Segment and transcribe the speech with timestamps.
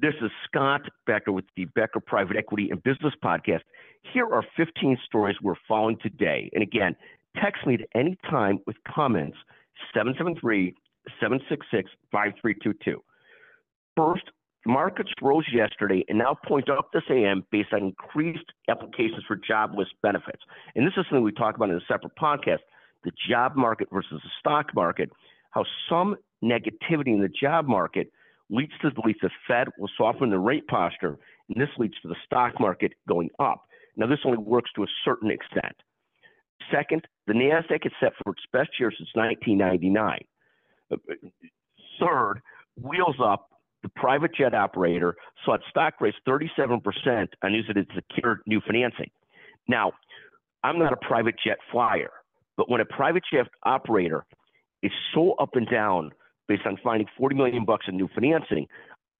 [0.00, 3.60] This is Scott Becker with the Becker Private Equity and Business Podcast.
[4.14, 6.48] Here are 15 stories we're following today.
[6.54, 6.96] And again,
[7.36, 9.36] text me at any time with comments
[9.92, 10.74] 773
[11.20, 13.02] 766 5322.
[13.94, 14.22] First,
[14.64, 19.88] markets rose yesterday and now point up this AM based on increased applications for jobless
[20.02, 20.40] benefits.
[20.76, 22.60] And this is something we talk about in a separate podcast
[23.04, 25.10] the job market versus the stock market,
[25.50, 28.10] how some negativity in the job market
[28.50, 31.18] leads to the belief the Fed will soften the rate posture,
[31.48, 33.64] and this leads to the stock market going up.
[33.96, 35.74] Now, this only works to a certain extent.
[36.70, 40.20] Second, the NASDAQ is set for its best year since 1999.
[40.90, 41.28] Uh, uh,
[41.98, 42.40] third,
[42.76, 43.50] Wheels Up
[43.82, 46.80] the private jet operator saw its stock raise 37%
[47.42, 49.10] on news that it secured new financing.
[49.68, 49.92] Now,
[50.62, 52.10] I'm not a private jet flyer,
[52.56, 54.26] but when a private jet operator
[54.82, 56.10] is so up and down
[56.50, 58.66] based on finding 40 million bucks in new financing,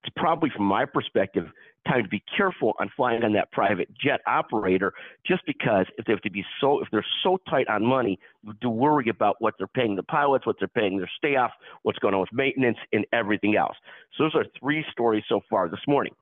[0.02, 1.46] it's probably from my perspective
[1.86, 4.92] time to be careful on flying on that private jet operator
[5.24, 8.52] just because if they have to be so if they're so tight on money you
[8.60, 11.50] to worry about what they're paying the pilots what they're paying their staff
[11.82, 13.76] what's going on with maintenance and everything else.
[14.16, 16.14] So those are three stories so far this morning.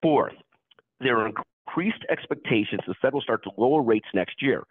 [0.00, 0.34] Fourth
[1.00, 1.26] there are
[1.66, 4.62] increased expectations the fed will start to lower rates next year.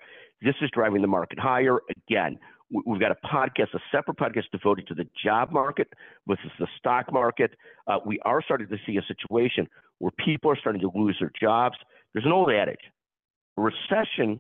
[0.42, 2.40] This is driving the market higher again
[2.86, 5.88] we've got a podcast, a separate podcast devoted to the job market
[6.28, 7.52] versus the stock market.
[7.88, 9.68] Uh, we are starting to see a situation
[10.00, 11.76] where people are starting to lose their jobs.
[12.14, 12.80] There's an old adage
[13.58, 14.40] recession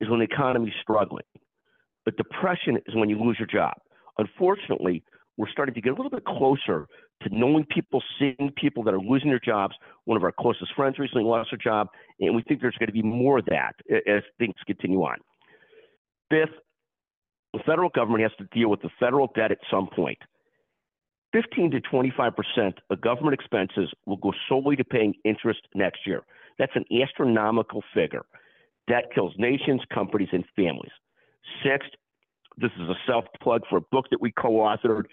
[0.00, 1.24] is when the economy is struggling,
[2.04, 3.74] but depression is when you lose your job.
[4.18, 5.02] Unfortunately,
[5.36, 6.86] we're starting to get a little bit closer
[7.22, 9.74] to knowing people, seeing people that are losing their jobs.
[10.04, 11.88] One of our closest friends recently lost her job,
[12.20, 13.72] and we think there's going to be more of that
[14.06, 15.16] as things continue on.
[16.30, 16.56] Fifth,
[17.56, 20.18] the federal government has to deal with the federal debt at some point.
[21.32, 26.22] 15 to 25 percent of government expenses will go solely to paying interest next year.
[26.58, 28.26] That's an astronomical figure.
[28.88, 30.92] Debt kills nations, companies, and families.
[31.64, 31.90] Sixth,
[32.58, 35.04] this is a self plug for a book that we co authored.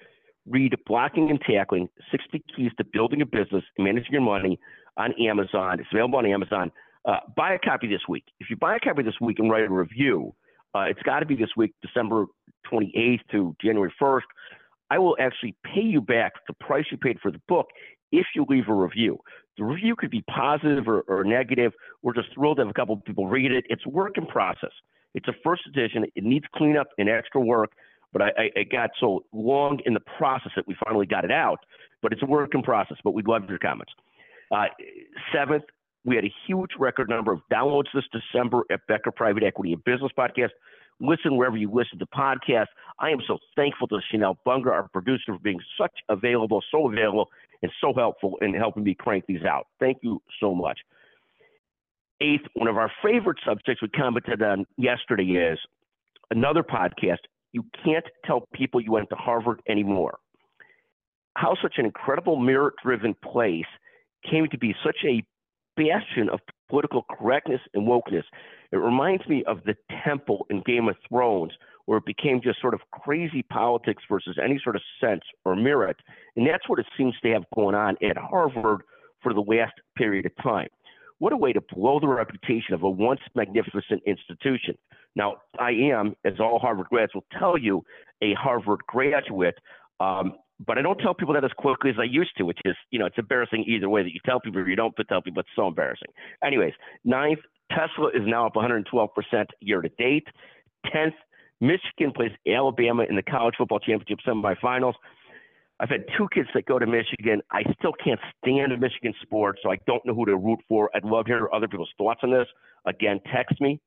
[0.46, 4.60] Read Blocking and Tackling 60 Keys to Building a Business and Managing Your Money
[4.98, 5.80] on Amazon.
[5.80, 6.70] It's available on Amazon.
[7.06, 8.26] Uh, buy a copy this week.
[8.42, 10.34] If you buy a copy this week and write a review,
[10.76, 12.26] uh, it's got to be this week, December
[12.72, 14.22] 28th to January 1st.
[14.90, 17.68] I will actually pay you back the price you paid for the book
[18.12, 19.18] if you leave a review.
[19.58, 21.74] The review could be positive or, or negative.
[22.02, 23.66] We're just thrilled to have a couple of people read it.
[23.70, 24.72] It's a work in process.
[25.14, 26.06] It's a first edition.
[26.16, 27.72] It needs cleanup and extra work,
[28.12, 31.32] but I, I, I got so long in the process that we finally got it
[31.32, 31.60] out.
[32.02, 32.98] But it's a work in process.
[33.04, 33.94] But we'd love your comments.
[34.52, 34.66] Uh,
[35.34, 35.64] seventh,
[36.04, 39.84] we had a huge record number of downloads this December at Becker Private Equity and
[39.84, 40.50] Business Podcast.
[41.04, 42.68] Listen wherever you listen to podcasts.
[42.98, 47.30] I am so thankful to Chanel Bunger, our producer, for being such available, so available,
[47.62, 49.68] and so helpful in helping me crank these out.
[49.82, 50.80] Thank you so much.
[52.22, 55.60] Eighth, one of our favorite subjects we commented on yesterday is
[56.32, 57.18] another podcast.
[57.52, 60.20] You can't tell people you went to Harvard anymore.
[61.36, 63.66] How such an incredible merit driven place
[64.30, 65.22] came to be such a
[65.76, 66.40] bastion of
[66.74, 68.24] political correctness and wokeness.
[68.72, 71.52] It reminds me of the temple in Game of Thrones,
[71.86, 75.98] where it became just sort of crazy politics versus any sort of sense or merit.
[76.36, 78.82] And that's what it seems to have going on at Harvard
[79.22, 80.68] for the last period of time.
[81.20, 84.76] What a way to blow the reputation of a once magnificent institution.
[85.16, 87.84] Now, I am, as all Harvard grads will tell you,
[88.24, 89.60] a Harvard graduate.
[90.00, 90.34] Um,
[90.66, 93.00] but I don't tell people that as quickly as I used to, which is, you
[93.00, 95.42] know, it's embarrassing either way that you tell people or you don't tell people.
[95.42, 96.10] It's so embarrassing.
[96.44, 97.40] Anyways, ninth,
[97.72, 98.86] Tesla is now up 112%
[99.62, 100.28] year to date.
[100.92, 101.16] Tenth,
[101.62, 104.94] Michigan plays Alabama in the college football championship semifinals.
[105.80, 107.42] I've had two kids that go to Michigan.
[107.52, 110.90] I still can't stand Michigan sports, so I don't know who to root for.
[110.96, 112.48] I'd love to hear other people's thoughts on this.
[112.86, 113.80] Again, text me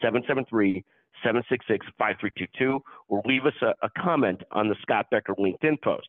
[0.00, 0.84] 773
[1.22, 6.08] 766 5322 or leave us a, a, comment on the Scott Becker LinkedIn post.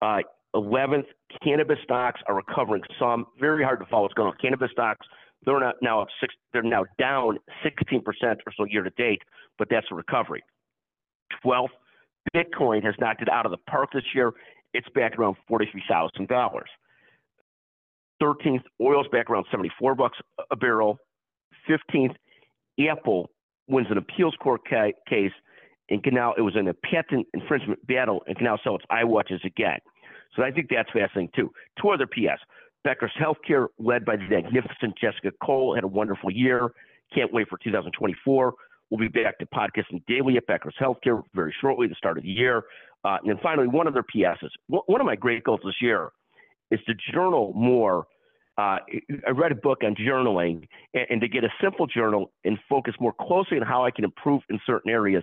[0.00, 0.18] Uh,
[0.54, 1.04] 11th,
[1.42, 3.26] cannabis stocks are recovering some.
[3.38, 4.34] Very hard to follow what's going on.
[4.40, 5.06] Cannabis stocks,
[5.44, 9.22] they're not now up six, they're now down 16% or so year to date,
[9.58, 10.42] but that's a recovery.
[11.44, 11.68] 12th,
[12.34, 14.32] Bitcoin has knocked it out of the park this year.
[14.74, 16.62] It's back around $43,000.
[18.22, 20.18] 13th, oil's back around 74 bucks
[20.50, 20.98] a barrel.
[21.68, 22.14] 15th,
[22.88, 23.30] Apple
[23.68, 25.32] wins an appeals court ca- case
[25.90, 28.84] and can now, it was in a patent infringement battle and can now sell its
[28.90, 29.78] iWatches again.
[30.38, 31.50] So I think that's fascinating too.
[31.82, 32.40] Two other PS.
[32.84, 36.70] Becker's Healthcare, led by the magnificent Jessica Cole, had a wonderful year.
[37.12, 38.54] Can't wait for 2024.
[38.90, 42.30] We'll be back to podcasting daily at Becker's Healthcare very shortly, the start of the
[42.30, 42.62] year.
[43.04, 44.50] Uh, and then finally, one other PSs.
[44.68, 46.10] One of my great goals this year
[46.70, 48.06] is to journal more.
[48.56, 48.78] Uh,
[49.26, 52.94] I read a book on journaling and, and, to get a simple journal and focus
[52.98, 55.22] more closely on how I can improve in certain areas.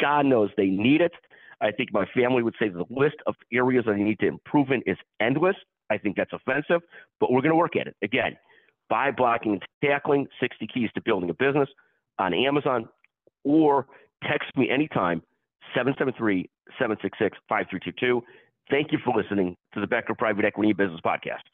[0.00, 1.12] God knows they need it.
[1.60, 4.70] I think my family would say the list of areas that I need to improve
[4.70, 5.56] in is endless.
[5.90, 6.82] I think that's offensive,
[7.20, 7.96] but we're going to work at it.
[8.02, 8.36] Again,
[8.88, 11.68] buy blocking and tackling 60 keys to building a business
[12.18, 12.88] on Amazon
[13.44, 13.86] or
[14.22, 15.22] text me anytime
[15.74, 16.48] 773
[16.78, 18.22] 766 5322.
[18.68, 21.46] Thank you for listening to the Becker Private Equity Business Podcast.